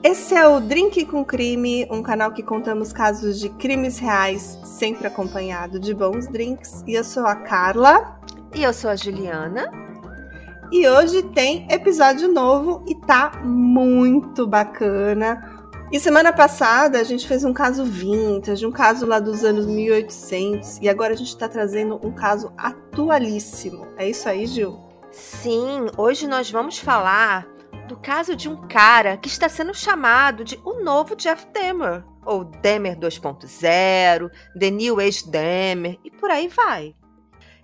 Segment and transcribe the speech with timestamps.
[0.00, 5.08] Esse é o Drink com Crime, um canal que contamos casos de crimes reais, sempre
[5.08, 6.84] acompanhado de bons drinks.
[6.86, 8.20] E eu sou a Carla.
[8.54, 9.68] E eu sou a Juliana.
[10.70, 15.66] E hoje tem episódio novo e tá muito bacana.
[15.90, 20.78] E semana passada a gente fez um caso vintage, um caso lá dos anos 1800,
[20.80, 23.88] e agora a gente tá trazendo um caso atualíssimo.
[23.96, 24.78] É isso aí, Gil?
[25.10, 27.57] Sim, hoje nós vamos falar
[27.88, 32.44] do caso de um cara que está sendo chamado de o novo Jeff Demer, ou
[32.44, 36.94] Demer 2.0, The New Age Demer, e por aí vai.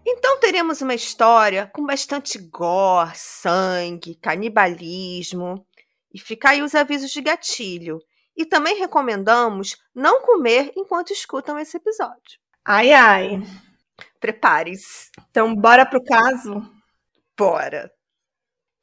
[0.06, 5.66] Então teremos uma história com bastante gore, sangue, canibalismo,
[6.12, 8.00] e fica aí os avisos de gatilho.
[8.34, 12.40] E também recomendamos não comer enquanto escutam esse episódio.
[12.64, 13.42] Ai, ai.
[14.18, 15.10] Prepare-se.
[15.30, 16.62] Então, bora pro caso?
[17.36, 17.90] Bora.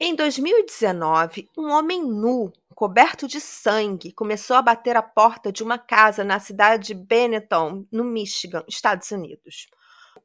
[0.03, 5.77] Em 2019, um homem nu, coberto de sangue, começou a bater a porta de uma
[5.77, 9.67] casa na cidade de Benetton, no Michigan, Estados Unidos.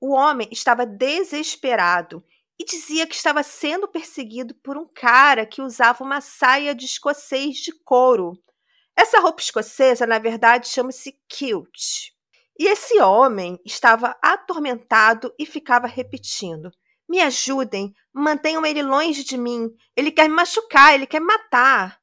[0.01, 2.25] O homem estava desesperado
[2.59, 7.59] e dizia que estava sendo perseguido por um cara que usava uma saia de escocês
[7.59, 8.33] de couro.
[8.97, 12.15] Essa roupa escocesa, na verdade, chama-se kilt.
[12.59, 16.73] E esse homem estava atormentado e ficava repetindo:
[17.09, 19.69] me ajudem, mantenham ele longe de mim.
[19.97, 22.01] Ele quer me machucar, ele quer me matar.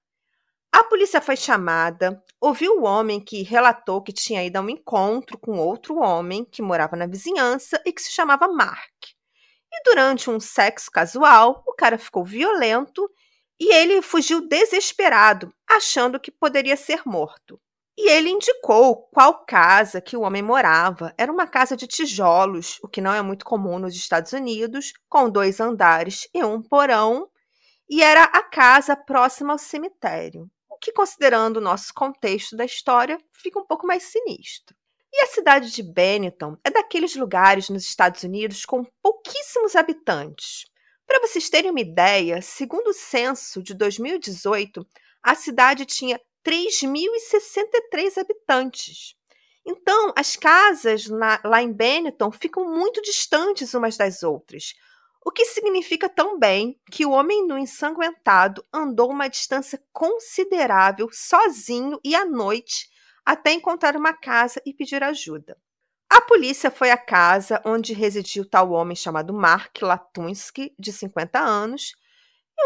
[0.71, 5.37] A polícia foi chamada, ouviu o homem que relatou que tinha ido a um encontro
[5.37, 8.91] com outro homem que morava na vizinhança e que se chamava Mark.
[9.71, 13.07] E durante um sexo casual, o cara ficou violento
[13.59, 17.61] e ele fugiu desesperado, achando que poderia ser morto.
[17.97, 21.13] E ele indicou qual casa que o homem morava.
[21.17, 25.30] Era uma casa de tijolos, o que não é muito comum nos Estados Unidos, com
[25.30, 27.30] dois andares e um porão,
[27.89, 33.20] e era a casa próxima ao cemitério, o que, considerando o nosso contexto da história,
[33.31, 34.75] fica um pouco mais sinistro.
[35.11, 40.65] E a cidade de Benetton é daqueles lugares nos Estados Unidos com pouquíssimos habitantes.
[41.05, 44.83] Para vocês terem uma ideia, segundo o censo de 2018,
[45.21, 49.15] a cidade tinha 3.063 habitantes.
[49.65, 54.73] Então, as casas na, lá em Benetton ficam muito distantes umas das outras,
[55.26, 62.14] o que significa também que o homem nu ensanguentado andou uma distância considerável sozinho e
[62.14, 62.89] à noite
[63.25, 65.58] até encontrar uma casa e pedir ajuda.
[66.10, 71.39] A polícia foi à casa onde residia o tal homem chamado Mark Latunsky, de 50
[71.39, 71.93] anos,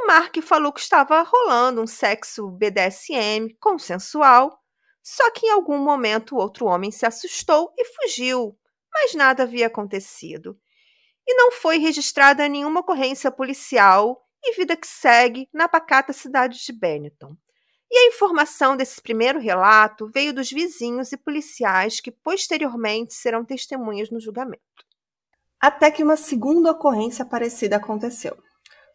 [0.04, 4.60] o Mark falou que estava rolando um sexo BDSM consensual,
[5.04, 8.58] só que em algum momento outro homem se assustou e fugiu,
[8.94, 10.60] mas nada havia acontecido.
[11.26, 16.74] E não foi registrada nenhuma ocorrência policial e vida que segue na pacata cidade de
[16.74, 17.36] Benetton.
[17.90, 24.10] E a informação desse primeiro relato veio dos vizinhos e policiais que posteriormente serão testemunhas
[24.10, 24.62] no julgamento.
[25.60, 28.38] Até que uma segunda ocorrência parecida aconteceu.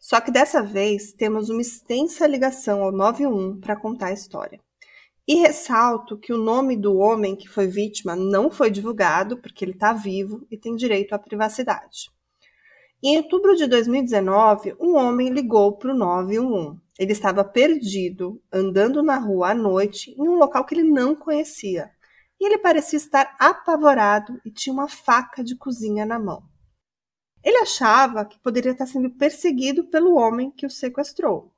[0.03, 4.59] Só que dessa vez temos uma extensa ligação ao 91 para contar a história.
[5.29, 9.71] E ressalto que o nome do homem que foi vítima não foi divulgado, porque ele
[9.71, 12.11] está vivo e tem direito à privacidade.
[13.01, 16.81] Em outubro de 2019, um homem ligou para o 911.
[16.99, 21.93] Ele estava perdido, andando na rua à noite, em um local que ele não conhecia.
[22.41, 26.43] E ele parecia estar apavorado e tinha uma faca de cozinha na mão.
[27.45, 31.53] Ele achava que poderia estar sendo perseguido pelo homem que o sequestrou.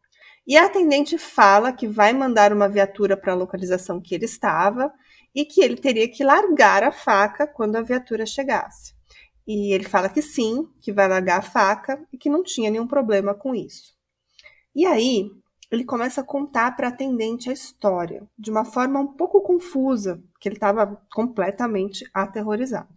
[0.47, 4.93] E a atendente fala que vai mandar uma viatura para a localização que ele estava
[5.35, 8.95] e que ele teria que largar a faca quando a viatura chegasse.
[9.47, 12.87] E ele fala que sim, que vai largar a faca e que não tinha nenhum
[12.87, 13.95] problema com isso.
[14.75, 15.31] E aí,
[15.71, 20.23] ele começa a contar para a atendente a história, de uma forma um pouco confusa,
[20.33, 22.89] porque ele estava completamente aterrorizado.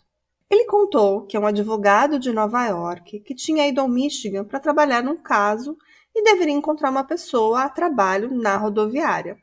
[0.50, 4.60] Ele contou que é um advogado de Nova York que tinha ido ao Michigan para
[4.60, 5.78] trabalhar num caso
[6.16, 9.38] e deveria encontrar uma pessoa a trabalho na rodoviária.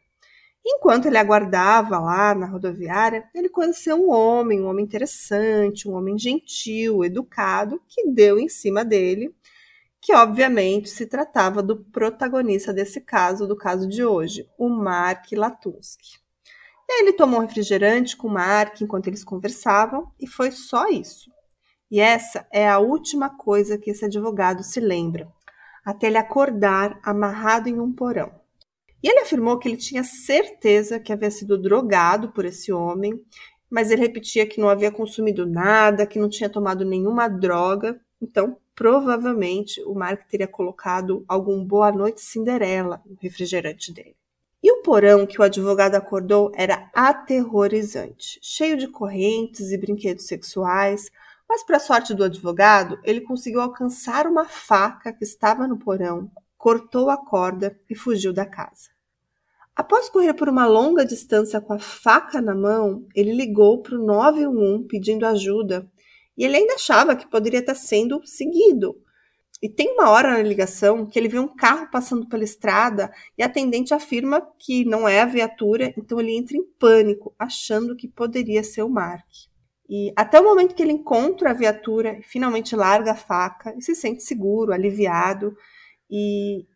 [0.67, 6.19] Enquanto ele aguardava lá na rodoviária, ele conheceu um homem, um homem interessante, um homem
[6.19, 9.35] gentil, educado, que deu em cima dele,
[10.01, 16.24] que obviamente se tratava do protagonista desse caso, do caso de hoje, o Mark Latunsky.
[16.89, 21.31] Ele tomou um refrigerante com Mark enquanto eles conversavam e foi só isso.
[21.91, 25.29] E essa é a última coisa que esse advogado se lembra,
[25.85, 28.33] até ele acordar amarrado em um porão.
[29.03, 33.23] E ele afirmou que ele tinha certeza que havia sido drogado por esse homem,
[33.71, 38.01] mas ele repetia que não havia consumido nada, que não tinha tomado nenhuma droga.
[38.21, 44.17] Então, provavelmente, o Mark teria colocado algum Boa Noite Cinderela no refrigerante dele.
[44.65, 51.11] E o porão que o advogado acordou era aterrorizante, cheio de correntes e brinquedos sexuais,
[51.47, 57.11] mas, para sorte do advogado, ele conseguiu alcançar uma faca que estava no porão, cortou
[57.11, 58.89] a corda e fugiu da casa.
[59.77, 64.03] Após correr por uma longa distância com a faca na mão, ele ligou para o
[64.03, 65.87] 911 pedindo ajuda
[66.39, 68.97] e ele ainda achava que poderia estar sendo seguido.
[69.63, 73.43] E tem uma hora na ligação que ele vê um carro passando pela estrada e
[73.43, 78.07] a atendente afirma que não é a viatura, então ele entra em pânico, achando que
[78.07, 79.25] poderia ser o Mark.
[79.89, 83.95] E até o momento que ele encontra a viatura, finalmente larga a faca e se
[83.95, 85.55] sente seguro, aliviado.
[86.11, 86.67] E,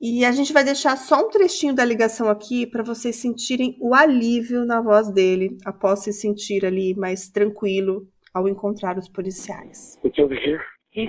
[0.00, 3.94] e a gente vai deixar só um trechinho da ligação aqui para vocês sentirem o
[3.94, 9.98] alívio na voz dele, após se sentir ali mais tranquilo ao encontrar os policiais.
[10.04, 10.60] It's over here.
[10.90, 11.06] He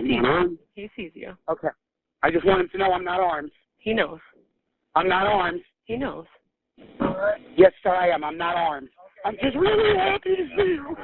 [0.80, 1.36] He sees you.
[1.50, 1.68] Okay.
[2.24, 3.52] I just want him to know I'm not armed.
[3.80, 4.20] He knows.
[4.96, 5.62] I'm not armed.
[5.84, 6.26] He knows.
[7.58, 8.24] Yes, sir, I am.
[8.24, 8.88] I'm not armed.
[9.26, 10.96] I'm just really happy to see you.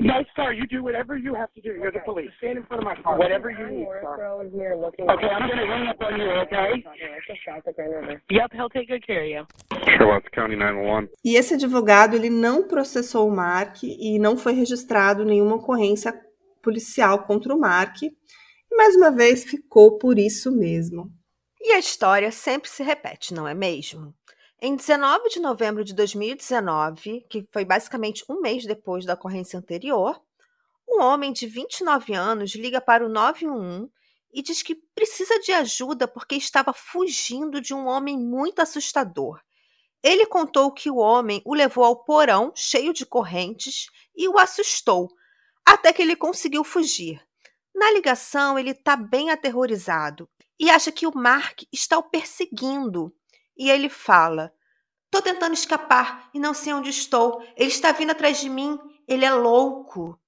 [0.00, 1.70] No, sir, you do whatever you have to do.
[1.70, 2.28] You're the police.
[2.36, 3.16] Stand in front of my car.
[3.18, 4.26] Whatever you need, sir.
[4.26, 6.84] Okay, I'm going to hang up on you, okay?
[8.30, 9.46] Yep, he'll take good care of you.
[9.96, 11.08] Charlotte County 911.
[11.24, 16.12] E esse advogado ele não processou o Mark e não foi registrado nenhuma ocorrência
[16.62, 18.02] policial contra o Mark.
[18.02, 18.12] E
[18.76, 21.10] mais uma vez ficou por isso mesmo.
[21.60, 24.14] E a história sempre se repete, não é mesmo?
[24.60, 30.20] Em 19 de novembro de 2019, que foi basicamente um mês depois da ocorrência anterior,
[30.88, 33.90] um homem de 29 anos liga para o 911
[34.32, 39.40] e diz que precisa de ajuda porque estava fugindo de um homem muito assustador.
[40.02, 43.86] Ele contou que o homem o levou ao porão cheio de correntes
[44.16, 45.08] e o assustou,
[45.66, 47.20] até que ele conseguiu fugir.
[47.74, 50.28] Na ligação, ele está bem aterrorizado
[50.58, 53.12] e acha que o Mark está o perseguindo.
[53.56, 54.52] E ele fala:
[55.10, 57.42] Tô tentando escapar e não sei onde estou.
[57.56, 58.78] Ele está vindo atrás de mim.
[59.06, 60.18] Ele é louco.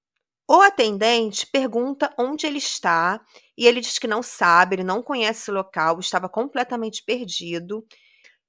[0.47, 3.19] O atendente pergunta onde ele está
[3.57, 7.83] e ele diz que não sabe, ele não conhece o local, estava completamente perdido.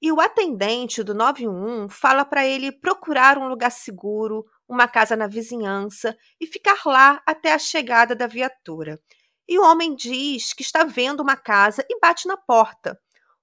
[0.02, 5.26] E o atendente do 911 fala para ele procurar um lugar seguro, uma casa na
[5.26, 9.00] vizinhança e ficar lá até a chegada da viatura.
[9.48, 12.98] E o homem diz que está vendo uma casa e bate na porta.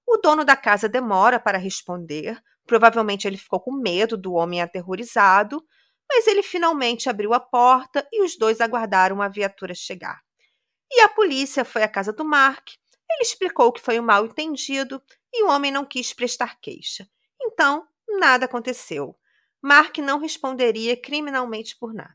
[0.06, 2.38] O dono da casa demora para responder.
[2.66, 5.64] Provavelmente ele ficou com medo do homem aterrorizado,
[6.08, 10.20] mas ele finalmente abriu a porta e os dois aguardaram a viatura chegar.
[10.90, 12.68] E a polícia foi à casa do Mark.
[13.10, 17.08] Ele explicou que foi um mal entendido e o homem não quis prestar queixa.
[17.40, 19.16] Então, nada aconteceu.
[19.66, 22.12] Mark não responderia criminalmente por nada.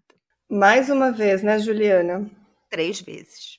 [0.48, 2.30] Mais uma vez, né, Juliana?
[2.70, 3.58] Três vezes.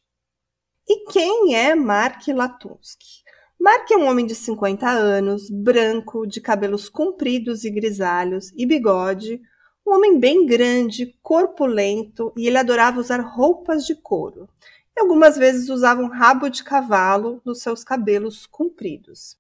[0.89, 3.25] E quem é Mark Latunsky?
[3.59, 9.43] Mark é um homem de 50 anos, branco, de cabelos compridos e grisalhos e bigode,
[9.85, 14.49] um homem bem grande, corpulento e ele adorava usar roupas de couro.
[14.97, 19.40] E algumas vezes usava um rabo de cavalo nos seus cabelos compridos.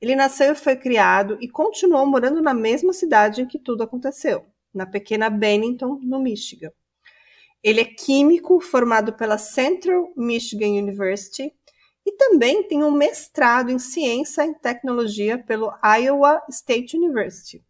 [0.00, 4.46] Ele nasceu e foi criado e continuou morando na mesma cidade em que tudo aconteceu,
[4.72, 6.72] na pequena Bennington, no Michigan.
[7.62, 11.52] Ele é químico formado pela Central Michigan University
[12.06, 17.62] e também tem um mestrado em ciência e tecnologia pelo Iowa State University.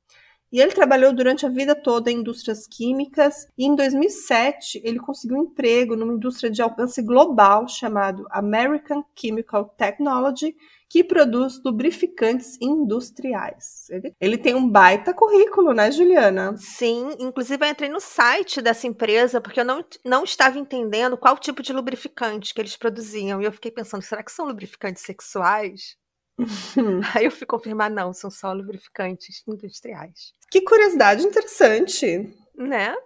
[0.52, 5.36] E ele trabalhou durante a vida toda em indústrias químicas e em 2007 ele conseguiu
[5.36, 10.56] um emprego numa indústria de alcance global chamado American Chemical Technology,
[10.90, 13.86] que produz lubrificantes industriais.
[13.88, 16.56] Ele, ele tem um baita currículo, né, Juliana?
[16.56, 21.38] Sim, inclusive eu entrei no site dessa empresa porque eu não, não estava entendendo qual
[21.38, 23.40] tipo de lubrificante que eles produziam.
[23.40, 25.96] E eu fiquei pensando, será que são lubrificantes sexuais?
[27.14, 30.32] Aí eu fui confirmar, não, são só lubrificantes industriais.
[30.50, 32.34] Que curiosidade interessante.
[32.56, 32.96] Né?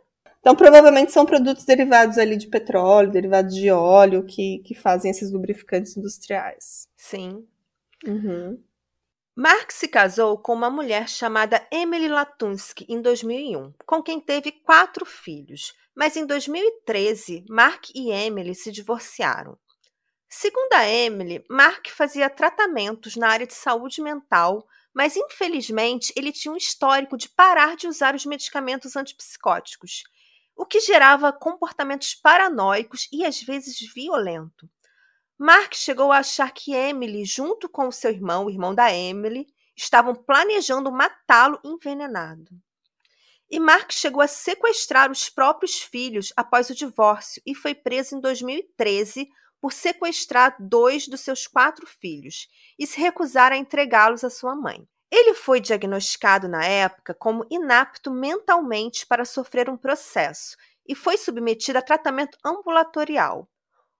[0.41, 5.31] Então, provavelmente são produtos derivados ali de petróleo, derivados de óleo, que, que fazem esses
[5.31, 6.87] lubrificantes industriais.
[6.97, 7.47] Sim.
[8.06, 8.62] Uhum.
[9.37, 15.04] Mark se casou com uma mulher chamada Emily Latunsky em 2001, com quem teve quatro
[15.04, 15.75] filhos.
[15.94, 19.58] Mas em 2013, Mark e Emily se divorciaram.
[20.28, 26.52] Segundo a Emily, Mark fazia tratamentos na área de saúde mental, mas infelizmente ele tinha
[26.52, 30.02] um histórico de parar de usar os medicamentos antipsicóticos,
[30.56, 34.68] o que gerava comportamentos paranoicos e às vezes violento.
[35.38, 40.14] Mark chegou a achar que Emily, junto com seu irmão, o irmão da Emily, estavam
[40.14, 42.50] planejando matá-lo envenenado.
[43.50, 48.21] E Mark chegou a sequestrar os próprios filhos após o divórcio e foi preso em
[48.21, 49.29] 2013
[49.61, 52.49] por sequestrar dois dos seus quatro filhos
[52.79, 54.87] e se recusar a entregá-los à sua mãe.
[55.11, 61.79] Ele foi diagnosticado na época como inapto mentalmente para sofrer um processo e foi submetido
[61.79, 63.49] a tratamento ambulatorial.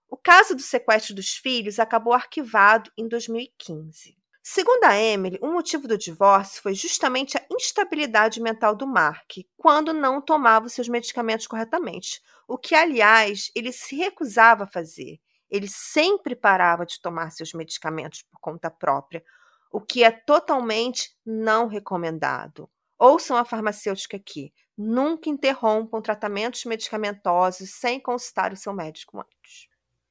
[0.09, 4.15] O caso do sequestro dos filhos acabou arquivado em 2015.
[4.47, 9.91] Segundo a Emily, o motivo do divórcio foi justamente a instabilidade mental do Mark, quando
[9.91, 15.19] não tomava os seus medicamentos corretamente, o que, aliás, ele se recusava a fazer.
[15.49, 19.23] Ele sempre parava de tomar seus medicamentos por conta própria,
[19.71, 22.69] o que é totalmente não recomendado.
[22.99, 24.53] Ouçam a farmacêutica aqui.
[24.77, 29.67] Nunca interrompam tratamentos medicamentosos sem consultar o seu médico antes.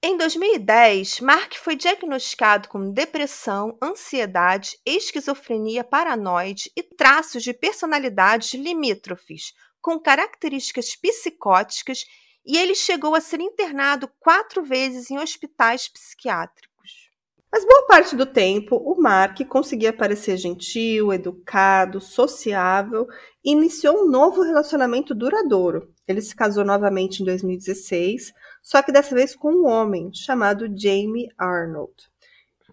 [0.06, 9.54] Em 2010, Mark foi diagnosticado com depressão, ansiedade, esquizofrenia paranoide e traços de personalidades limítrofes,
[9.80, 12.04] com características psicóticas,
[12.44, 17.08] e ele chegou a ser internado quatro vezes em hospitais psiquiátricos.
[17.50, 23.06] Mas boa parte do tempo, o Mark conseguia parecer gentil, educado, sociável
[23.42, 25.93] e iniciou um novo relacionamento duradouro.
[26.06, 28.32] Ele se casou novamente em 2016
[28.64, 31.92] só que dessa vez com um homem chamado Jamie Arnold.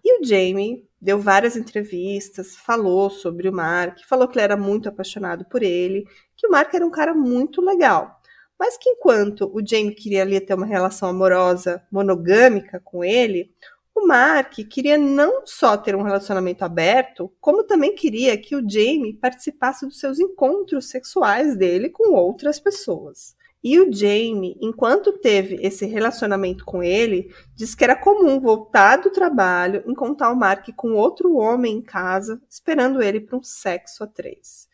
[0.02, 4.88] E o Jamie deu várias entrevistas, falou sobre o Mark, falou que ele era muito
[4.88, 8.18] apaixonado por ele, que o Mark era um cara muito legal.
[8.58, 13.52] Mas que enquanto o Jamie queria ali ter uma relação amorosa monogâmica com ele,
[13.94, 19.14] o Mark queria não só ter um relacionamento aberto, como também queria que o Jamie
[19.14, 23.36] participasse dos seus encontros sexuais dele com outras pessoas.
[23.62, 29.10] E o Jamie, enquanto teve esse relacionamento com ele, disse que era comum voltar do
[29.10, 34.06] trabalho, encontrar o Mark com outro homem em casa, esperando ele para um sexo a
[34.06, 34.66] três.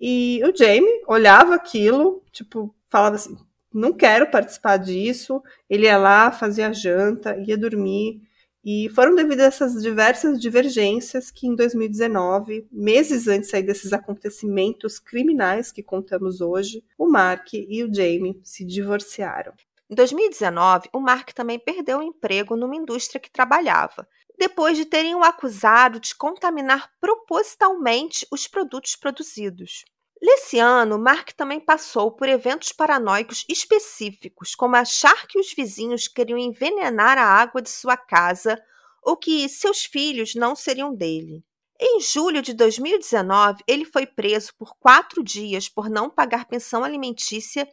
[0.00, 3.36] E o Jamie olhava aquilo, tipo, falava assim:
[3.72, 5.42] não quero participar disso.
[5.68, 8.20] Ele ia lá, fazia janta, ia dormir.
[8.64, 15.72] E foram devido a essas diversas divergências que em 2019, meses antes desses acontecimentos criminais
[15.72, 19.54] que contamos hoje, o Mark e o Jamie se divorciaram.
[19.88, 24.06] Em 2019, o Mark também perdeu o emprego numa indústria que trabalhava,
[24.38, 29.84] depois de terem o acusado de contaminar propositalmente os produtos produzidos.
[30.22, 36.38] Nesse ano, Mark também passou por eventos paranoicos específicos, como achar que os vizinhos queriam
[36.38, 38.60] envenenar a água de sua casa
[39.02, 41.42] ou que seus filhos não seriam dele.
[41.80, 47.66] Em julho de 2019, ele foi preso por quatro dias por não pagar pensão alimentícia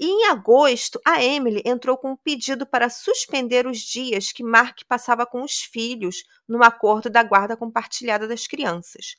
[0.00, 4.78] e em agosto, a Emily entrou com um pedido para suspender os dias que Mark
[4.86, 9.16] passava com os filhos no acordo da guarda compartilhada das crianças.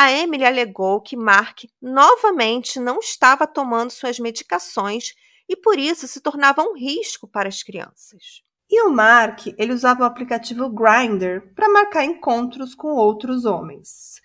[0.00, 5.12] A Emily alegou que Mark novamente não estava tomando suas medicações
[5.48, 8.44] e por isso se tornava um risco para as crianças.
[8.70, 14.20] E o Mark, ele usava o aplicativo Grindr para marcar encontros com outros homens.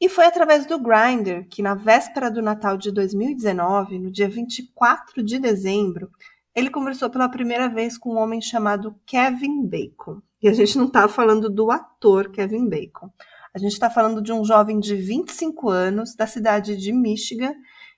[0.00, 5.22] E foi através do Grindr que, na véspera do Natal de 2019, no dia 24
[5.22, 6.10] de dezembro,
[6.56, 10.22] ele conversou pela primeira vez com um homem chamado Kevin Bacon.
[10.42, 13.10] E a gente não está falando do ator Kevin Bacon.
[13.52, 17.52] A gente está falando de um jovem de 25 anos, da cidade de Michigan,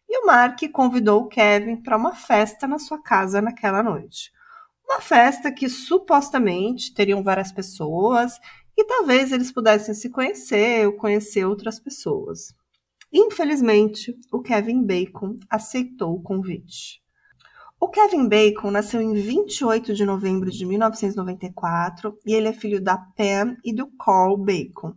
[0.09, 4.33] e o Mark convidou o Kevin para uma festa na sua casa naquela noite.
[4.83, 8.33] Uma festa que supostamente teriam várias pessoas
[8.77, 12.55] e talvez eles pudessem se conhecer ou conhecer outras pessoas.
[13.13, 17.03] Infelizmente, o Kevin Bacon aceitou o convite.
[17.79, 22.97] O Kevin Bacon nasceu em 28 de novembro de 1994 e ele é filho da
[22.97, 24.95] Pam e do Carl Bacon.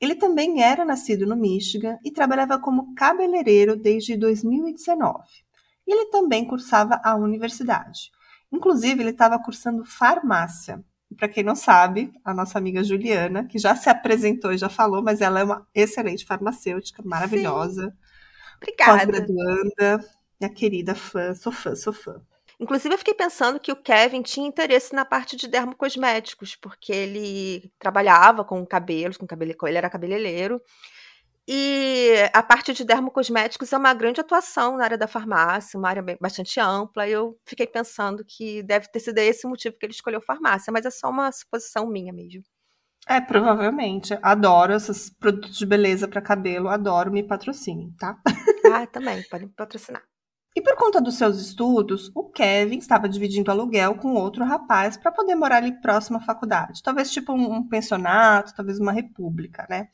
[0.00, 5.24] Ele também era nascido no Michigan e trabalhava como cabeleireiro desde 2019.
[5.86, 8.10] E ele também cursava a universidade.
[8.52, 10.84] Inclusive, ele estava cursando farmácia.
[11.16, 15.02] Para quem não sabe, a nossa amiga Juliana, que já se apresentou e já falou,
[15.02, 17.90] mas ela é uma excelente farmacêutica, maravilhosa.
[17.90, 17.96] Sim.
[18.56, 18.98] Obrigada.
[18.98, 20.04] Pós-graduanda,
[20.40, 22.20] minha querida fã, sou fã, sou fã.
[22.58, 27.70] Inclusive, eu fiquei pensando que o Kevin tinha interesse na parte de dermocosméticos, porque ele
[27.78, 30.60] trabalhava com cabelos, com cabelo, ele era cabeleireiro.
[31.48, 36.02] E a parte de dermocosméticos é uma grande atuação na área da farmácia, uma área
[36.20, 37.06] bastante ampla.
[37.06, 40.72] E eu fiquei pensando que deve ter sido esse o motivo que ele escolheu farmácia,
[40.72, 42.42] mas é só uma suposição minha mesmo.
[43.06, 44.18] É, provavelmente.
[44.20, 48.18] Adoro esses produtos de beleza para cabelo, adoro, me patrocinem, tá?
[48.72, 50.02] Ah, também, pode me patrocinar.
[50.56, 55.12] E por conta dos seus estudos, o Kevin estava dividindo aluguel com outro rapaz para
[55.12, 56.82] poder morar ali próximo à faculdade.
[56.82, 59.88] Talvez tipo um, um pensionato, talvez uma república, né?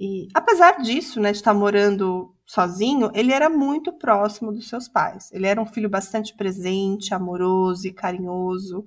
[0.00, 5.30] E apesar disso, né, de estar morando sozinho, ele era muito próximo dos seus pais.
[5.30, 8.86] Ele era um filho bastante presente, amoroso e carinhoso.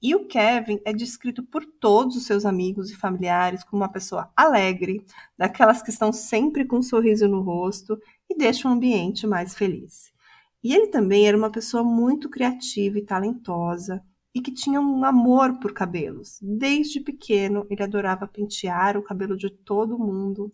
[0.00, 4.32] E o Kevin é descrito por todos os seus amigos e familiares como uma pessoa
[4.34, 5.04] alegre,
[5.36, 8.00] daquelas que estão sempre com um sorriso no rosto
[8.30, 10.12] e deixam o ambiente mais feliz.
[10.62, 14.02] E ele também era uma pessoa muito criativa e talentosa
[14.34, 16.38] e que tinha um amor por cabelos.
[16.40, 20.52] Desde pequeno, ele adorava pentear o cabelo de todo mundo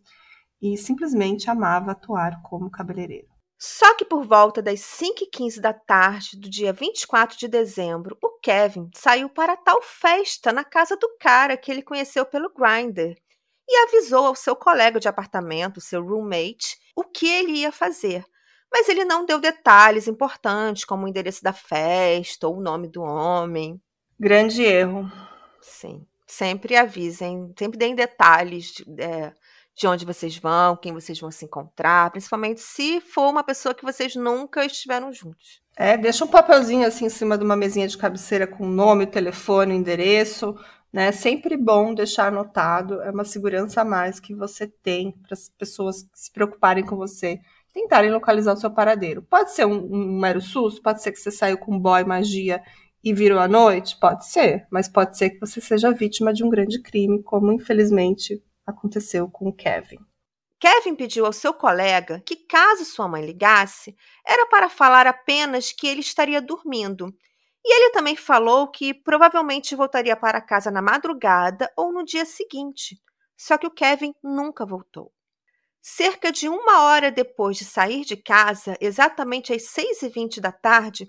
[0.60, 3.28] e simplesmente amava atuar como cabeleireiro.
[3.60, 8.88] Só que por volta das 5h15 da tarde do dia 24 de dezembro, o Kevin
[8.94, 13.16] saiu para tal festa na casa do cara que ele conheceu pelo Grindr
[13.68, 18.24] e avisou ao seu colega de apartamento, seu roommate, o que ele ia fazer.
[18.70, 23.02] Mas ele não deu detalhes importantes, como o endereço da festa ou o nome do
[23.02, 23.80] homem.
[24.18, 25.10] Grande erro.
[25.60, 26.06] Sim.
[26.26, 28.72] Sempre avisem, sempre deem detalhes.
[28.72, 29.32] De, é,
[29.78, 33.84] de onde vocês vão, quem vocês vão se encontrar, principalmente se for uma pessoa que
[33.84, 35.62] vocês nunca estiveram juntos.
[35.76, 39.04] É, deixa um papelzinho assim em cima de uma mesinha de cabeceira com o nome,
[39.04, 40.56] o telefone, o endereço,
[40.92, 41.12] né?
[41.12, 46.08] Sempre bom deixar anotado, é uma segurança a mais que você tem para as pessoas
[46.12, 47.38] se preocuparem com você,
[47.72, 49.22] tentarem localizar o seu paradeiro.
[49.22, 52.62] Pode ser um, um mero susto, pode ser que você saiu com boy magia
[53.02, 56.50] e virou à noite, pode ser, mas pode ser que você seja vítima de um
[56.50, 59.98] grande crime, como infelizmente aconteceu com o Kevin.
[60.60, 63.96] Kevin pediu ao seu colega que, caso sua mãe ligasse,
[64.26, 67.14] era para falar apenas que ele estaria dormindo.
[67.64, 73.00] E ele também falou que provavelmente voltaria para casa na madrugada ou no dia seguinte.
[73.36, 75.12] Só que o Kevin nunca voltou.
[75.80, 81.06] Cerca de uma hora depois de sair de casa, exatamente às 6h20 da tarde,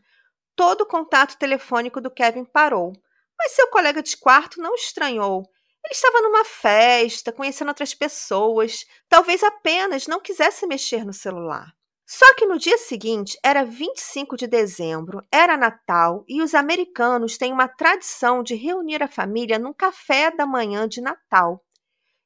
[0.55, 2.93] todo o contato telefônico do Kevin parou.
[3.38, 5.43] Mas seu colega de quarto não estranhou
[5.85, 11.73] ele estava numa festa, conhecendo outras pessoas, talvez apenas não quisesse mexer no celular.
[12.05, 17.53] Só que no dia seguinte, era 25 de dezembro, era Natal e os americanos têm
[17.53, 21.63] uma tradição de reunir a família num café da manhã de Natal.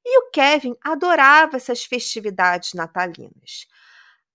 [0.05, 3.67] E o Kevin adorava essas festividades natalinas.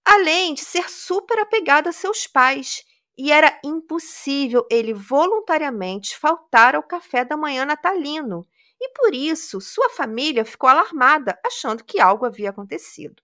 [0.04, 2.84] Além de ser super apegado a seus pais,
[3.18, 8.46] e era impossível ele voluntariamente faltar ao café da manhã natalino
[8.80, 13.20] e por isso sua família ficou alarmada, achando que algo havia acontecido.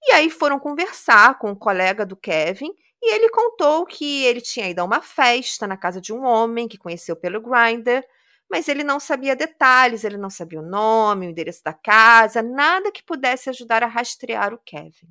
[0.00, 4.68] E aí foram conversar com o colega do Kevin e ele contou que ele tinha
[4.68, 8.04] ido a uma festa na casa de um homem que conheceu pelo Grindr,
[8.50, 12.90] mas ele não sabia detalhes, ele não sabia o nome, o endereço da casa, nada
[12.90, 15.08] que pudesse ajudar a rastrear o Kevin.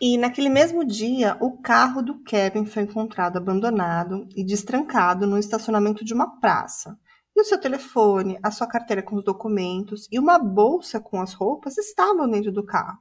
[0.00, 6.04] E naquele mesmo dia, o carro do Kevin foi encontrado abandonado e destrancado no estacionamento
[6.04, 6.98] de uma praça.
[7.34, 11.32] E o seu telefone, a sua carteira com os documentos e uma bolsa com as
[11.32, 12.98] roupas estavam dentro do carro.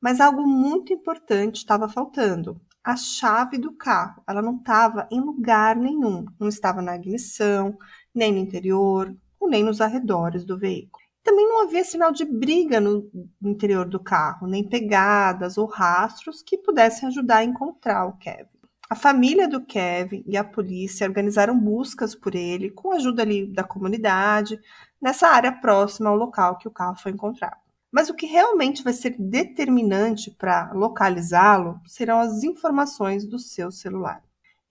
[0.00, 2.60] Mas algo muito importante estava faltando.
[2.82, 4.22] A chave do carro.
[4.28, 6.26] Ela não estava em lugar nenhum.
[6.38, 7.76] Não estava na ignição,
[8.16, 11.04] nem no interior, ou nem nos arredores do veículo.
[11.22, 13.10] Também não havia sinal de briga no
[13.42, 18.48] interior do carro, nem pegadas ou rastros que pudessem ajudar a encontrar o Kevin.
[18.88, 23.44] A família do Kevin e a polícia organizaram buscas por ele, com a ajuda ali
[23.44, 24.60] da comunidade,
[25.02, 27.58] nessa área próxima ao local que o carro foi encontrado.
[27.90, 34.22] Mas o que realmente vai ser determinante para localizá-lo serão as informações do seu celular.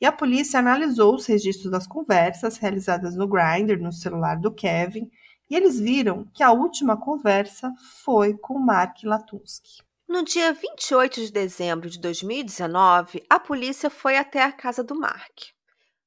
[0.05, 5.09] E a polícia analisou os registros das conversas realizadas no Grindr, no celular do Kevin,
[5.49, 9.81] e eles viram que a última conversa foi com Mark Latunsky.
[10.07, 15.39] No dia 28 de dezembro de 2019, a polícia foi até a casa do Mark.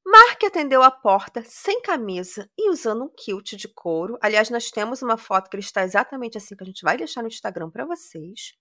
[0.07, 4.17] Mark atendeu a porta sem camisa e usando um kilt de couro.
[4.23, 7.23] Aliás, nós temos uma foto que ele está exatamente assim que a gente vai deixar
[7.23, 8.53] no Instagram para vocês.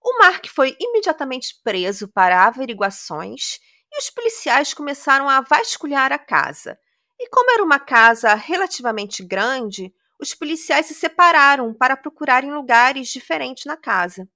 [0.00, 3.58] O Mark foi imediatamente preso para averiguações
[3.94, 6.78] e os policiais começaram a vasculhar a casa.
[7.18, 13.08] E como era uma casa relativamente grande, os policiais se separaram para procurar em lugares
[13.08, 14.28] diferentes na casa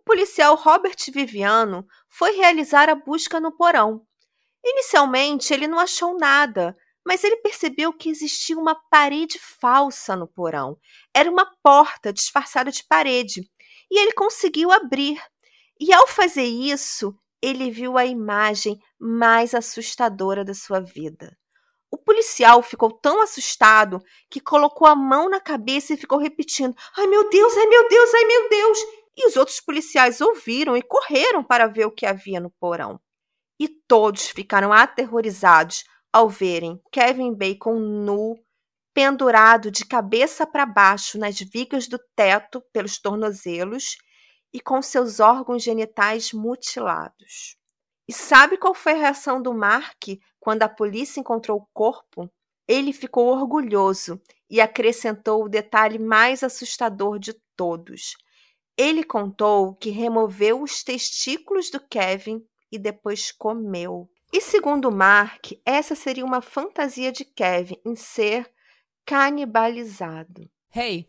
[0.00, 4.02] o policial Robert Viviano foi realizar a busca no porão.
[4.64, 10.78] Inicialmente, ele não achou nada, mas ele percebeu que existia uma parede falsa no porão.
[11.14, 13.42] Era uma porta disfarçada de parede,
[13.90, 15.22] e ele conseguiu abrir.
[15.78, 21.36] E ao fazer isso, ele viu a imagem mais assustadora da sua vida.
[21.90, 24.00] O policial ficou tão assustado
[24.30, 28.14] que colocou a mão na cabeça e ficou repetindo: Ai meu Deus, ai meu Deus,
[28.14, 28.78] ai meu Deus!
[29.16, 33.00] E os outros policiais ouviram e correram para ver o que havia no porão.
[33.58, 38.36] E todos ficaram aterrorizados ao verem Kevin Bacon nu,
[38.94, 43.96] pendurado de cabeça para baixo nas vigas do teto pelos tornozelos
[44.52, 47.56] e com seus órgãos genitais mutilados.
[48.08, 50.04] E sabe qual foi a reação do Mark
[50.38, 52.30] quando a polícia encontrou o corpo?
[52.70, 58.16] ele ficou orgulhoso e acrescentou o detalhe mais assustador de todos.
[58.76, 64.08] Ele contou que removeu os testículos do Kevin e depois comeu.
[64.32, 68.48] E segundo Mark, essa seria uma fantasia de Kevin em ser
[69.04, 70.48] canibalizado.
[70.72, 71.08] Hey,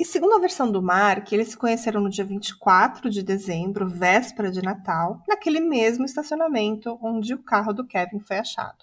[0.00, 4.50] E segundo a versão do Mark, eles se conheceram no dia 24 de dezembro, véspera
[4.50, 8.82] de Natal, naquele mesmo estacionamento onde o carro do Kevin foi achado.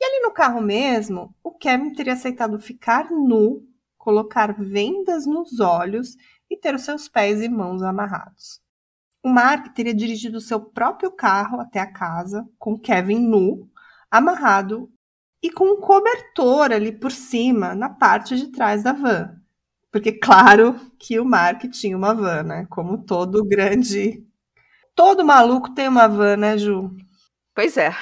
[0.00, 6.16] E ali no carro mesmo, o Kevin teria aceitado ficar nu, colocar vendas nos olhos
[6.48, 8.62] e ter os seus pés e mãos amarrados.
[9.22, 13.70] O Mark teria dirigido seu próprio carro até a casa, com Kevin nu,
[14.10, 14.90] amarrado
[15.42, 19.38] e com um cobertor ali por cima, na parte de trás da van,
[19.90, 22.66] porque, claro, que o Mark tinha uma van, né?
[22.70, 24.24] Como todo grande.
[24.94, 26.90] Todo maluco tem uma van, né, Ju?
[27.54, 27.92] Pois é.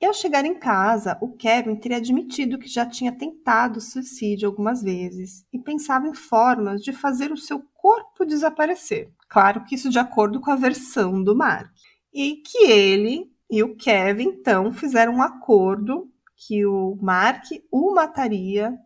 [0.00, 4.82] E ao chegar em casa, o Kevin teria admitido que já tinha tentado suicídio algumas
[4.82, 9.10] vezes e pensava em formas de fazer o seu corpo desaparecer.
[9.28, 11.70] Claro que isso de acordo com a versão do Mark.
[12.14, 18.78] E que ele e o Kevin, então, fizeram um acordo que o Mark o mataria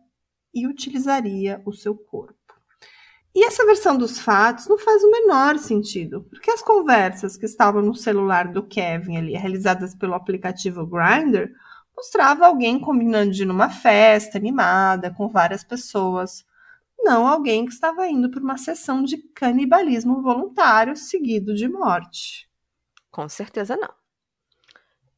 [0.55, 2.33] e utilizaria o seu corpo.
[3.35, 7.81] E essa versão dos fatos não faz o menor sentido, porque as conversas que estavam
[7.81, 11.51] no celular do Kevin ali, realizadas pelo aplicativo Grindr,
[11.97, 16.45] mostrava alguém combinando de numa festa animada com várias pessoas,
[16.97, 22.49] não alguém que estava indo para uma sessão de canibalismo voluntário seguido de morte.
[23.11, 24.04] Com certeza não.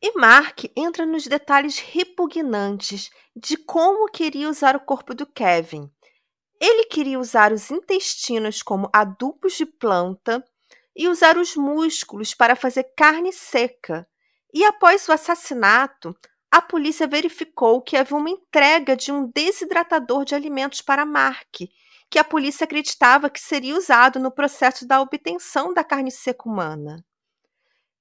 [0.02, 5.92] E Mark entra nos detalhes repugnantes de como queria usar o corpo do Kevin.
[6.62, 10.44] Ele queria usar os intestinos como adubos de planta
[10.96, 14.08] e usar os músculos para fazer carne seca.
[14.54, 16.16] E após o assassinato,
[16.52, 21.58] a polícia verificou que havia uma entrega de um desidratador de alimentos para Mark,
[22.10, 27.04] que a polícia acreditava que seria usado no processo da obtenção da carne seca humana.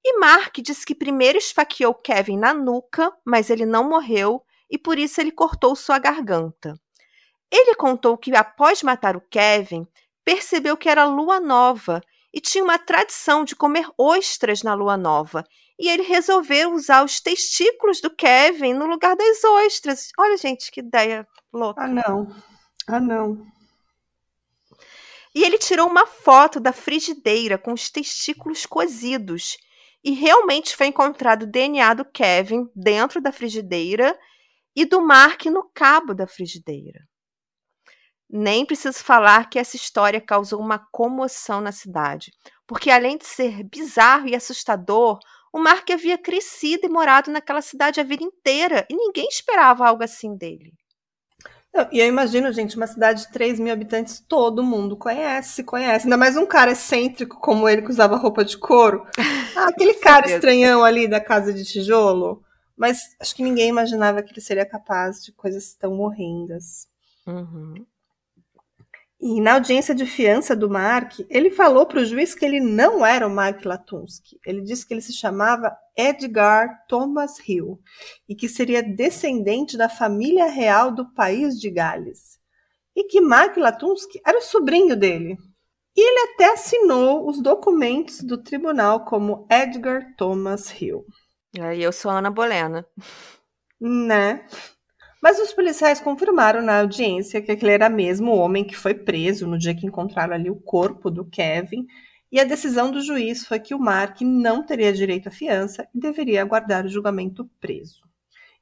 [0.09, 4.41] E Mark diz que primeiro esfaqueou Kevin na nuca, mas ele não morreu
[4.71, 6.81] e por isso ele cortou sua garganta.
[7.51, 9.85] Ele contou que após matar o Kevin,
[10.25, 12.01] percebeu que era lua nova
[12.33, 15.45] e tinha uma tradição de comer ostras na lua nova.
[15.77, 20.11] E ele resolveu usar os testículos do Kevin no lugar das ostras.
[20.17, 21.83] Olha, gente, que ideia louca.
[21.83, 22.29] Ah, não.
[22.87, 23.45] Ah, não.
[25.35, 29.59] E ele tirou uma foto da frigideira com os testículos cozidos
[30.07, 34.17] e realmente foi encontrado o DNA do Kevin dentro da frigideira
[34.77, 37.01] e do Mark no cabo da frigideira.
[38.31, 42.31] Nem preciso falar que essa história causou uma comoção na cidade,
[42.69, 45.19] porque além de ser bizarro e assustador,
[45.53, 50.05] o Mark havia crescido e morado naquela cidade a vida inteira e ninguém esperava algo
[50.05, 50.73] assim dele.
[51.93, 56.07] E eu imagino, gente, uma cidade de 3 mil habitantes, todo mundo conhece, conhece.
[56.07, 59.07] Ainda mais um cara excêntrico como ele que usava roupa de couro.
[59.59, 62.45] Ah, aquele cara estranhão ali da casa de tijolo.
[62.77, 66.87] Mas acho que ninguém imaginava que ele seria capaz de coisas tão horrendas.
[67.27, 67.87] Uhum.
[69.29, 73.05] E na audiência de fiança do Mark, ele falou para o juiz que ele não
[73.05, 74.39] era o Mark Latunsky.
[74.47, 77.77] Ele disse que ele se chamava Edgar Thomas Hill
[78.29, 82.39] e que seria descendente da família real do país de Gales.
[82.95, 85.37] E que Mark Latunsky era o sobrinho dele.
[85.97, 91.05] E ele até assinou os documentos do tribunal como Edgar Thomas Hill.
[91.59, 92.87] Aí eu sou Ana Bolena.
[93.81, 94.47] Né?
[95.27, 99.45] Mas os policiais confirmaram na audiência que aquele era mesmo o homem que foi preso
[99.45, 101.85] no dia que encontraram ali o corpo do Kevin.
[102.31, 105.99] E a decisão do juiz foi que o Mark não teria direito à fiança e
[105.99, 108.05] deveria aguardar o julgamento preso.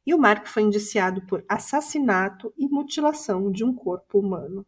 [0.07, 4.65] E o Mark foi indiciado por assassinato e mutilação de um corpo humano.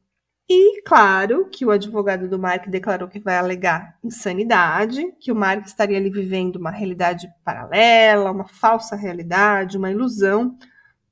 [0.47, 5.65] E claro que o advogado do Mark declarou que vai alegar insanidade, que o Mark
[5.65, 10.59] estaria ali vivendo uma realidade paralela, uma falsa realidade, uma ilusão,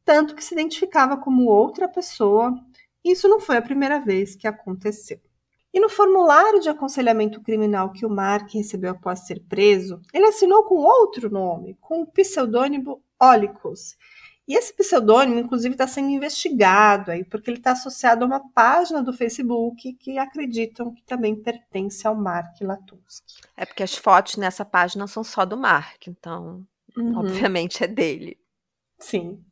[0.05, 2.55] tanto que se identificava como outra pessoa.
[3.05, 5.21] E isso não foi a primeira vez que aconteceu.
[5.73, 10.62] E no formulário de aconselhamento criminal que o Mark recebeu após ser preso, ele assinou
[10.64, 13.97] com outro nome, com o pseudônimo Olicos.
[14.47, 19.03] E esse pseudônimo, inclusive, está sendo investigado aí, porque ele está associado a uma página
[19.03, 23.40] do Facebook que acreditam que também pertence ao Mark Latunsky.
[23.57, 26.64] É porque as fotos nessa página são só do Mark, então,
[26.97, 27.19] uhum.
[27.19, 28.38] obviamente, é dele.
[28.99, 29.43] Sim.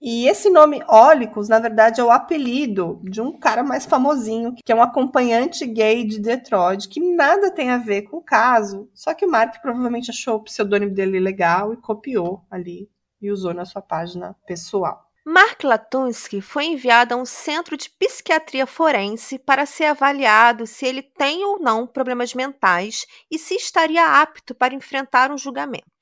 [0.00, 4.70] E esse nome Ólicos, na verdade, é o apelido de um cara mais famosinho, que
[4.70, 8.88] é um acompanhante gay de Detroit, que nada tem a ver com o caso.
[8.94, 12.88] Só que o Mark provavelmente achou o pseudônimo dele legal e copiou ali
[13.20, 15.04] e usou na sua página pessoal.
[15.24, 21.02] Mark Latunsky foi enviado a um centro de psiquiatria forense para ser avaliado se ele
[21.02, 25.97] tem ou não problemas mentais e se estaria apto para enfrentar um julgamento.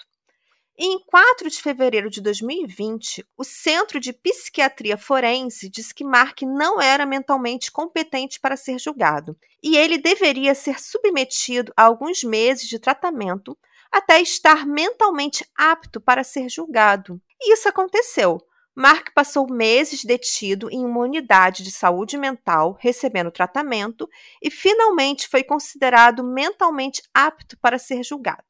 [0.79, 6.43] E em 4 de fevereiro de 2020, o Centro de Psiquiatria Forense disse que Mark
[6.43, 12.69] não era mentalmente competente para ser julgado e ele deveria ser submetido a alguns meses
[12.69, 13.57] de tratamento
[13.91, 17.21] até estar mentalmente apto para ser julgado.
[17.41, 18.39] E isso aconteceu.
[18.75, 24.07] Mark passou meses detido em uma unidade de saúde mental, recebendo tratamento,
[24.43, 28.45] e finalmente foi considerado mentalmente apto para ser julgado.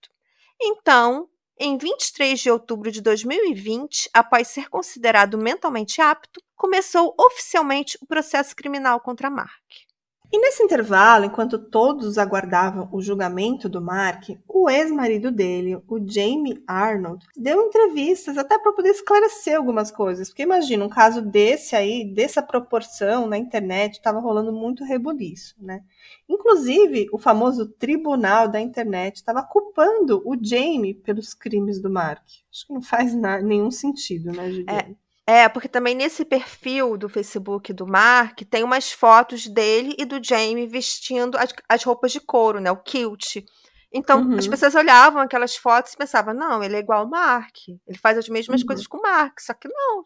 [0.60, 8.06] Então, em 23 de outubro de 2020, após ser considerado mentalmente apto, começou oficialmente o
[8.06, 9.85] processo criminal contra Mark.
[10.32, 16.62] E nesse intervalo, enquanto todos aguardavam o julgamento do Mark, o ex-marido dele, o Jamie
[16.66, 20.28] Arnold, deu entrevistas até para poder esclarecer algumas coisas.
[20.28, 25.82] Porque imagina, um caso desse aí, dessa proporção na internet, estava rolando muito rebuliço, né?
[26.28, 32.24] Inclusive, o famoso tribunal da internet estava culpando o Jamie pelos crimes do Mark.
[32.52, 34.80] Acho que não faz nenhum sentido, né, Juliana?
[34.80, 35.05] É.
[35.26, 40.22] É, porque também nesse perfil do Facebook do Mark tem umas fotos dele e do
[40.22, 42.70] Jamie vestindo as, as roupas de couro, né?
[42.70, 43.44] O kilt.
[43.92, 44.38] Então, uhum.
[44.38, 47.56] as pessoas olhavam aquelas fotos e pensavam, não, ele é igual ao Mark.
[47.86, 48.66] Ele faz as mesmas uhum.
[48.66, 49.40] coisas com o Mark.
[49.40, 50.04] Só que não.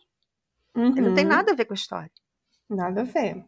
[0.77, 0.93] Uhum.
[0.97, 1.31] Ele não tem uhum.
[1.31, 2.11] nada a ver com a história.
[2.69, 3.45] Nada a ver.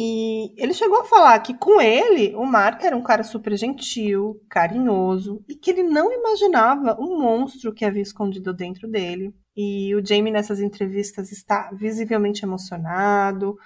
[0.00, 4.40] E ele chegou a falar que com ele, o Mark era um cara super gentil,
[4.48, 9.34] carinhoso, e que ele não imaginava um monstro que havia escondido dentro dele.
[9.60, 13.58] E o Jamie nessas entrevistas está visivelmente emocionado,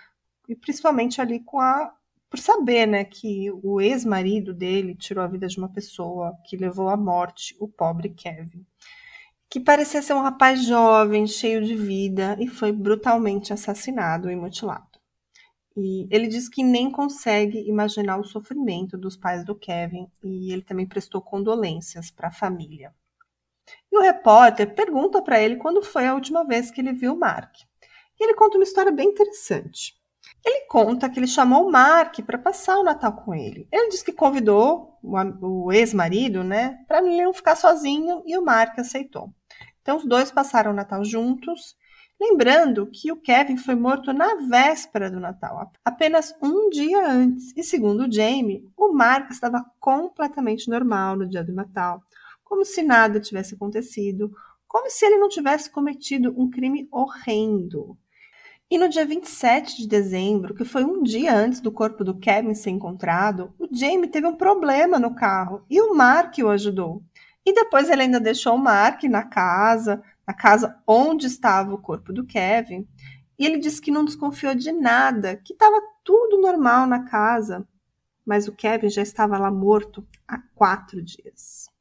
[0.49, 1.93] e principalmente ali com a
[2.31, 6.89] por saber, né, que o ex-marido dele tirou a vida de uma pessoa que levou
[6.89, 8.65] à morte o pobre Kevin,
[9.51, 14.99] que parecia ser um rapaz jovem, cheio de vida e foi brutalmente assassinado e mutilado.
[15.77, 20.63] E ele diz que nem consegue imaginar o sofrimento dos pais do Kevin e ele
[20.63, 22.95] também prestou condolências para a família.
[23.91, 27.19] E o repórter pergunta para ele quando foi a última vez que ele viu o
[27.19, 27.55] Mark.
[28.19, 29.95] E ele conta uma história bem interessante.
[30.45, 33.69] Ele conta que ele chamou o Mark para passar o Natal com ele.
[33.71, 38.79] Ele diz que convidou o, ex-marido, né, para ele não ficar sozinho e o Mark
[38.79, 39.33] aceitou.
[39.81, 41.77] Então os dois passaram o Natal juntos
[42.23, 47.53] Lembrando que o Kevin foi morto na véspera do Natal, apenas um dia antes.
[47.57, 52.01] E segundo Jamie, o Mark estava completamente normal no dia do Natal,
[52.53, 54.31] como se nada tivesse acontecido,
[54.69, 57.97] como se ele não tivesse cometido um crime horrendo.
[58.71, 62.53] E no dia 27 de dezembro, que foi um dia antes do corpo do Kevin
[62.53, 67.03] ser encontrado, o Jamie teve um problema no carro e o Mark o ajudou.
[67.43, 72.13] E depois ele ainda deixou o Mark na casa, na casa onde estava o corpo
[72.13, 72.87] do Kevin,
[73.39, 77.67] e ele disse que não desconfiou de nada, que estava tudo normal na casa,
[78.27, 81.72] mas o Kevin já estava lá morto há quatro dias.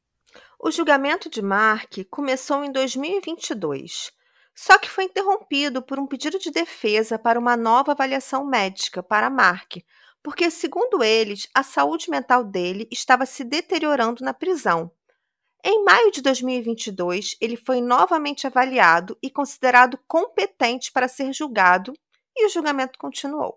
[0.64, 4.12] O julgamento de Mark começou em 2022,
[4.54, 9.28] só que foi interrompido por um pedido de defesa para uma nova avaliação médica para
[9.28, 9.78] Mark,
[10.22, 14.90] porque, segundo eles, a saúde mental dele estava se deteriorando na prisão
[15.64, 21.92] em maio de 2022, ele foi novamente avaliado e considerado competente para ser julgado,
[22.36, 23.56] e o julgamento continuou.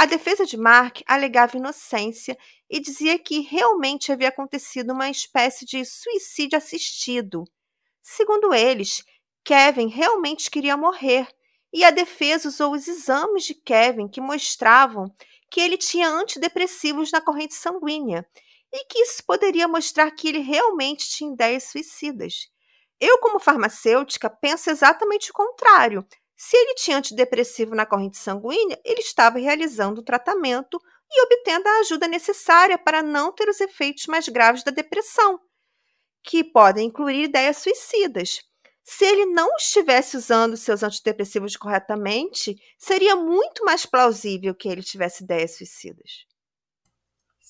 [0.00, 2.34] A defesa de Mark alegava inocência
[2.70, 7.44] e dizia que realmente havia acontecido uma espécie de suicídio assistido.
[8.02, 9.04] Segundo eles,
[9.44, 11.28] Kevin realmente queria morrer,
[11.70, 15.14] e a defesa usou os exames de Kevin que mostravam
[15.50, 18.26] que ele tinha antidepressivos na corrente sanguínea
[18.72, 22.48] e que isso poderia mostrar que ele realmente tinha ideias suicidas.
[22.98, 26.02] Eu, como farmacêutica, penso exatamente o contrário.
[26.42, 31.80] Se ele tinha antidepressivo na corrente sanguínea, ele estava realizando o tratamento e obtendo a
[31.80, 35.38] ajuda necessária para não ter os efeitos mais graves da depressão,
[36.24, 38.40] que podem incluir ideias suicidas.
[38.82, 45.22] Se ele não estivesse usando seus antidepressivos corretamente, seria muito mais plausível que ele tivesse
[45.22, 46.24] ideias suicidas.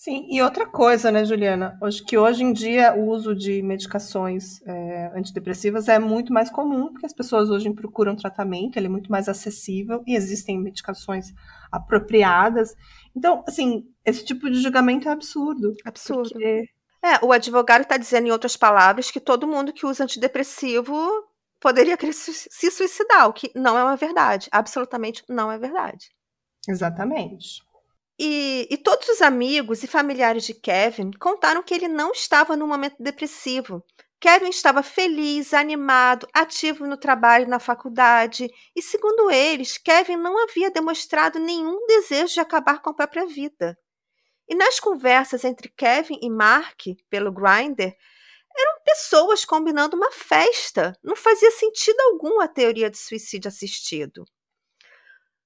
[0.01, 1.77] Sim, e outra coisa, né, Juliana?
[1.79, 6.91] Hoje, que hoje em dia o uso de medicações é, antidepressivas é muito mais comum,
[6.91, 11.35] porque as pessoas hoje procuram tratamento, ele é muito mais acessível e existem medicações
[11.71, 12.75] apropriadas.
[13.15, 15.75] Então, assim, esse tipo de julgamento é absurdo.
[15.85, 16.31] Absurdo.
[16.31, 16.65] Porque...
[17.05, 20.97] É, o advogado está dizendo, em outras palavras, que todo mundo que usa antidepressivo
[21.61, 24.49] poderia se suicidar, o que não é uma verdade.
[24.51, 26.09] Absolutamente não é verdade.
[26.67, 27.61] Exatamente.
[28.23, 32.67] E, e, todos os amigos e familiares de Kevin contaram que ele não estava num
[32.67, 33.83] momento depressivo.
[34.21, 40.37] Kevin estava feliz, animado, ativo no trabalho e na faculdade, e segundo eles, Kevin não
[40.45, 43.75] havia demonstrado nenhum desejo de acabar com a própria vida.
[44.47, 47.97] E nas conversas entre Kevin e Mark pelo Grindr,
[48.55, 50.93] eram pessoas combinando uma festa.
[51.03, 54.27] Não fazia sentido algum a teoria de suicídio assistido.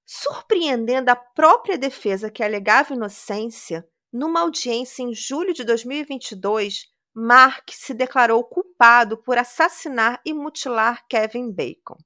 [0.06, 7.94] Surpreendendo a própria defesa que alegava inocência, numa audiência em julho de 2022, Mark se
[7.94, 11.96] declarou culpado por assassinar e mutilar Kevin Bacon.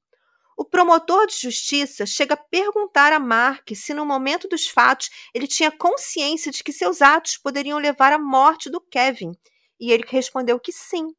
[0.57, 5.47] O promotor de justiça chega a perguntar a Mark se, no momento dos fatos, ele
[5.47, 9.33] tinha consciência de que seus atos poderiam levar à morte do Kevin,
[9.79, 11.15] e ele respondeu que sim.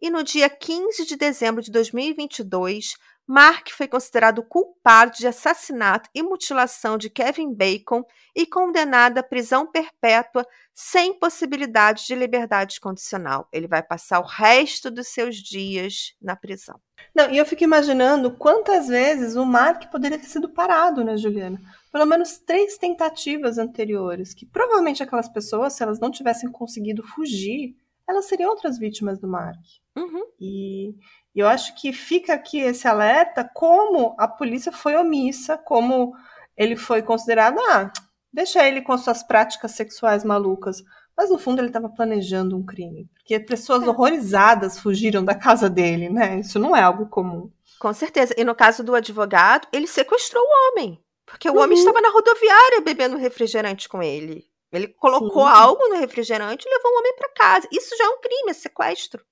[0.00, 6.22] E no dia 15 de dezembro de 2022, Mark foi considerado culpado de assassinato e
[6.22, 8.04] mutilação de Kevin Bacon
[8.36, 13.48] e condenado à prisão perpétua sem possibilidade de liberdade condicional.
[13.50, 16.78] Ele vai passar o resto dos seus dias na prisão.
[17.14, 21.60] Não, e eu fico imaginando quantas vezes o Mark poderia ter sido parado, né, Juliana?
[21.90, 27.74] Pelo menos três tentativas anteriores, que provavelmente aquelas pessoas, se elas não tivessem conseguido fugir,
[28.08, 29.58] elas seriam outras vítimas do Mark.
[29.96, 30.24] Uhum.
[30.40, 30.90] E,
[31.34, 36.12] e eu acho que fica aqui esse alerta como a polícia foi omissa, como
[36.56, 37.92] ele foi considerado, ah,
[38.32, 40.82] deixa ele com suas práticas sexuais malucas.
[41.16, 43.88] Mas no fundo ele estava planejando um crime, porque pessoas é.
[43.88, 46.40] horrorizadas fugiram da casa dele, né?
[46.40, 47.50] Isso não é algo comum.
[47.78, 48.34] Com certeza.
[48.36, 51.60] E no caso do advogado, ele sequestrou o homem, porque o uhum.
[51.60, 54.44] homem estava na rodoviária bebendo refrigerante com ele.
[54.76, 55.52] Ele colocou Sim.
[55.52, 57.68] algo no refrigerante e levou o homem para casa.
[57.70, 59.24] Isso já é um crime, é sequestro.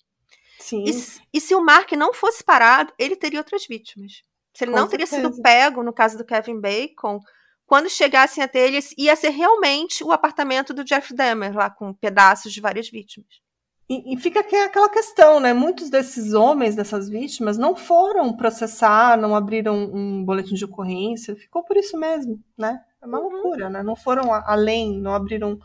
[0.59, 0.85] Sim.
[0.85, 4.23] E, e, se o Mark não fosse parado, ele teria outras vítimas.
[4.55, 5.17] Se ele Com não certeza.
[5.17, 7.21] teria sido pego, no caso do Kevin Bacon,
[7.67, 12.53] quando chegassem até ele, ia ser realmente o apartamento do Jeff Dahmer, lá com pedaços
[12.53, 13.41] de várias vítimas.
[13.89, 15.53] E, e fica aquela questão, né?
[15.53, 21.65] Muitos desses homens, dessas vítimas, não foram processar, não abriram um boletim de ocorrência, ficou
[21.65, 22.81] por isso mesmo, né?
[23.03, 23.29] É uma uhum.
[23.29, 23.83] loucura, né?
[23.83, 25.59] Não foram além, não abriram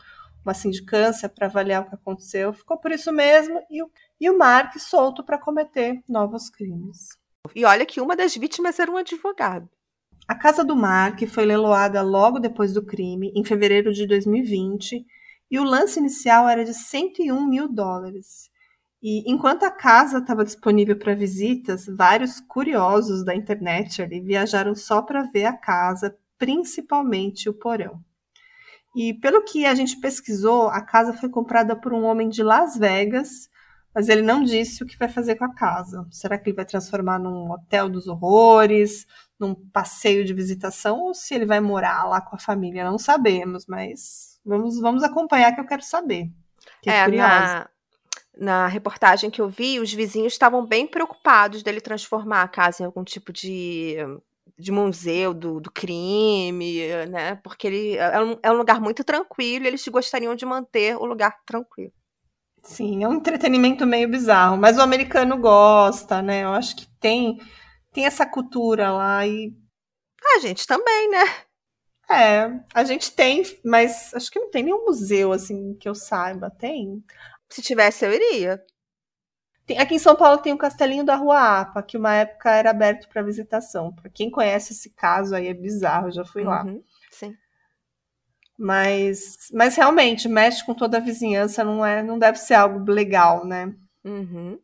[0.44, 4.36] uma sindicância para avaliar o que aconteceu, ficou por isso mesmo, e o, e o
[4.38, 7.08] Mark solto para cometer novos crimes.
[7.54, 9.68] E olha que uma das vítimas era um advogado.
[10.26, 15.04] A casa do Mark foi leiloada logo depois do crime, em fevereiro de 2020,
[15.50, 18.50] e o lance inicial era de 101 mil dólares.
[19.02, 25.00] E enquanto a casa estava disponível para visitas, vários curiosos da internet ali viajaram só
[25.00, 28.02] para ver a casa, principalmente o porão.
[28.96, 32.76] E pelo que a gente pesquisou, a casa foi comprada por um homem de Las
[32.76, 33.48] Vegas,
[33.94, 36.06] mas ele não disse o que vai fazer com a casa.
[36.10, 39.06] Será que ele vai transformar num hotel dos horrores,
[39.38, 42.88] num passeio de visitação, ou se ele vai morar lá com a família?
[42.88, 46.30] Não sabemos, mas vamos, vamos acompanhar que eu quero saber.
[46.82, 47.68] Que é, na,
[48.36, 52.86] na reportagem que eu vi, os vizinhos estavam bem preocupados dele transformar a casa em
[52.86, 53.96] algum tipo de
[54.56, 57.36] de museu do, do crime, né?
[57.36, 61.04] Porque ele é um, é um lugar muito tranquilo e eles gostariam de manter o
[61.04, 61.92] lugar tranquilo.
[62.62, 66.44] Sim, é um entretenimento meio bizarro, mas o americano gosta, né?
[66.44, 67.38] Eu acho que tem
[67.92, 69.52] tem essa cultura lá e
[70.36, 71.24] a gente também, né?
[72.10, 76.50] É, a gente tem, mas acho que não tem nenhum museu assim que eu saiba,
[76.50, 77.04] tem?
[77.50, 78.62] Se tivesse eu iria.
[79.68, 82.70] Tem, aqui em São Paulo tem o Castelinho da Rua Apa, que uma época era
[82.70, 83.92] aberto para visitação.
[83.92, 86.64] Para quem conhece esse caso aí é bizarro, eu já fui uhum, lá.
[87.10, 87.36] Sim.
[88.56, 93.44] Mas, mas realmente mexe com toda a vizinhança, não é, não deve ser algo legal,
[93.44, 93.74] né?
[94.02, 94.58] Uhum.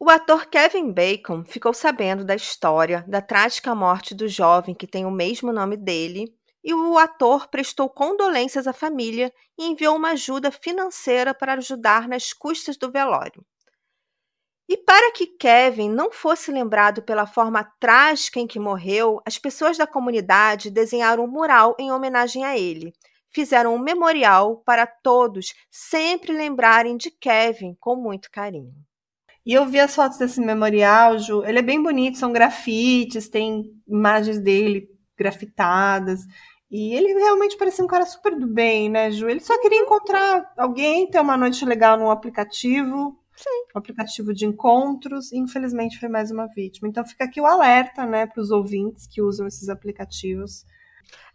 [0.00, 5.04] O ator Kevin Bacon ficou sabendo da história da trágica morte do jovem que tem
[5.04, 10.50] o mesmo nome dele, e o ator prestou condolências à família e enviou uma ajuda
[10.50, 13.44] financeira para ajudar nas custas do velório.
[14.72, 19.76] E para que Kevin não fosse lembrado pela forma trágica em que morreu, as pessoas
[19.76, 22.90] da comunidade desenharam um mural em homenagem a ele.
[23.28, 28.72] Fizeram um memorial para todos sempre lembrarem de Kevin com muito carinho.
[29.44, 31.44] E eu vi as fotos desse memorial, Ju.
[31.44, 36.20] Ele é bem bonito, são grafites, tem imagens dele grafitadas.
[36.70, 39.28] E ele realmente parecia um cara super do bem, né, Ju?
[39.28, 43.21] Ele só queria encontrar alguém, ter uma noite legal num aplicativo.
[43.42, 43.64] Sim.
[43.74, 46.88] Um aplicativo de encontros, infelizmente foi mais uma vítima.
[46.88, 50.64] Então fica aqui o alerta, né, para os ouvintes que usam esses aplicativos.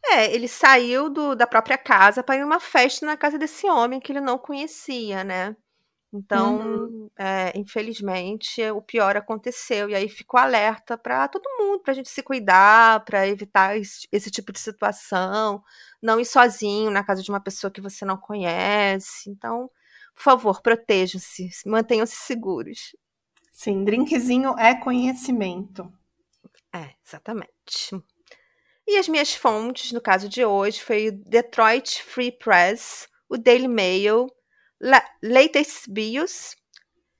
[0.05, 3.99] É, ele saiu do, da própria casa para ir numa festa na casa desse homem
[3.99, 5.55] que ele não conhecia, né?
[6.13, 7.09] Então, Uhum.
[7.19, 9.89] é, infelizmente, o pior aconteceu.
[9.89, 14.07] E aí ficou alerta para todo mundo, para a gente se cuidar, para evitar esse,
[14.11, 15.63] esse tipo de situação,
[16.01, 19.29] não ir sozinho na casa de uma pessoa que você não conhece.
[19.29, 19.69] Então,
[20.17, 22.95] por favor, protejam-se, mantenham-se seguros.
[23.53, 25.93] Sim, drinkzinho é conhecimento.
[26.73, 27.91] É, exatamente.
[28.87, 33.67] E as minhas fontes, no caso de hoje, foi o Detroit Free Press, o Daily
[33.67, 34.27] Mail,
[34.81, 36.55] La Latest Bios,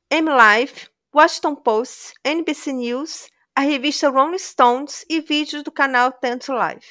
[0.10, 6.86] M-Life, Washington Post, NBC News, a revista Rolling Stones e vídeos do canal Tanto Live.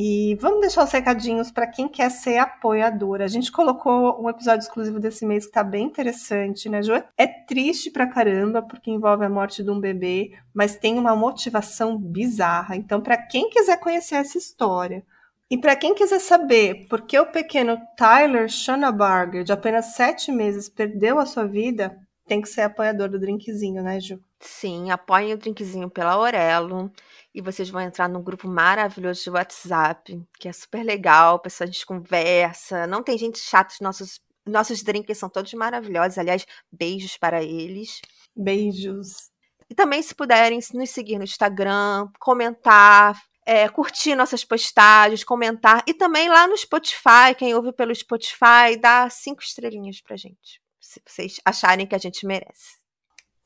[0.00, 3.20] E vamos deixar os recadinhos para quem quer ser apoiador.
[3.20, 6.92] A gente colocou um episódio exclusivo desse mês que tá bem interessante, né, Ju?
[7.16, 11.98] É triste pra caramba, porque envolve a morte de um bebê, mas tem uma motivação
[11.98, 12.76] bizarra.
[12.76, 15.02] Então, para quem quiser conhecer essa história,
[15.50, 20.68] e para quem quiser saber por que o pequeno Tyler Schonabarger, de apenas sete meses,
[20.68, 24.20] perdeu a sua vida, tem que ser apoiador do drinkzinho, né, Ju?
[24.38, 26.88] Sim, apoiem o drinkzinho pela Aurelo.
[27.34, 31.38] E vocês vão entrar num grupo maravilhoso de WhatsApp, que é super legal.
[31.38, 32.86] Pessoal, a gente conversa.
[32.86, 33.74] Não tem gente chata.
[33.74, 36.18] Os nossos, nossos drinks são todos maravilhosos.
[36.18, 38.00] Aliás, beijos para eles.
[38.34, 39.30] Beijos.
[39.70, 45.82] E também, se puderem, nos seguir no Instagram, comentar, é, curtir nossas postagens, comentar.
[45.86, 50.60] E também lá no Spotify, quem ouve pelo Spotify, dá cinco estrelinhas pra gente.
[50.80, 52.78] Se vocês acharem que a gente merece.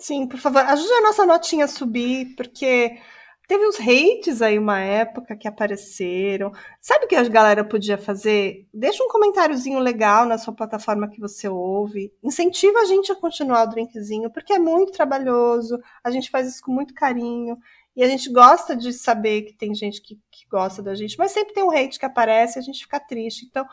[0.01, 3.01] Sim, por favor, ajude a nossa notinha a subir, porque
[3.47, 6.53] teve uns hates aí uma época que apareceram.
[6.81, 8.67] Sabe o que a galera podia fazer?
[8.73, 12.13] Deixa um comentáriozinho legal na sua plataforma que você ouve.
[12.23, 15.79] Incentiva a gente a continuar o drinkzinho, porque é muito trabalhoso.
[16.03, 17.59] A gente faz isso com muito carinho.
[17.95, 21.33] E a gente gosta de saber que tem gente que, que gosta da gente, mas
[21.33, 23.45] sempre tem um hate que aparece e a gente fica triste.
[23.45, 23.67] Então,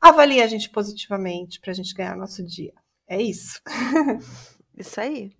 [0.00, 2.72] avalie a gente positivamente pra gente ganhar nosso dia.
[3.08, 3.60] É isso.
[4.76, 5.30] Isso aí.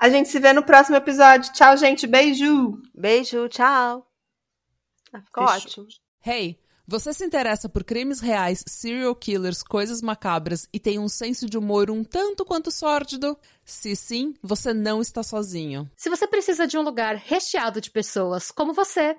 [0.00, 1.52] A gente se vê no próximo episódio.
[1.52, 2.06] Tchau, gente.
[2.06, 2.80] Beijo.
[2.94, 4.10] Beijo, tchau.
[5.12, 5.84] Ah, ficou Fechou.
[5.84, 5.86] ótimo.
[6.24, 11.44] Hey, você se interessa por crimes reais, serial killers, coisas macabras e tem um senso
[11.50, 13.36] de humor um tanto quanto sórdido?
[13.62, 15.90] Se sim, você não está sozinho.
[15.96, 19.18] Se você precisa de um lugar recheado de pessoas como você,